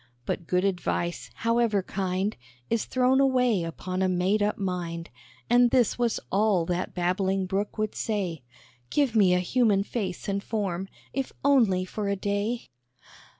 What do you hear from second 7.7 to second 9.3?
would say "Give